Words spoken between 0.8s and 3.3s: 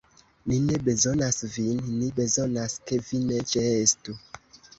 bezonas vin; ni bezonas, ke vi